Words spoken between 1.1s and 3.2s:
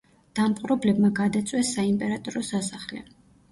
გადაწვეს საიმპერატორო სასახლე.